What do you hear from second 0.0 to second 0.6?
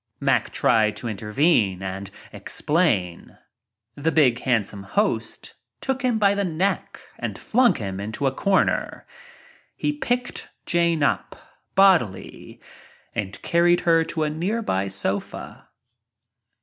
Mack